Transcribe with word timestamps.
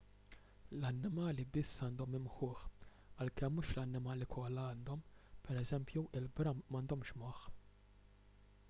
l-annimali 0.77 1.43
biss 1.57 1.73
għandhom 1.87 2.15
imħuħ 2.19 2.63
għalkemm 2.71 3.59
mhux 3.61 3.75
l-annimali 3.75 4.29
kollha 4.37 4.65
għandhom; 4.71 5.05
pereżempju 5.51 6.07
il-bram 6.23 6.25
m’għandhomx 6.73 7.19
moħħ 7.27 7.49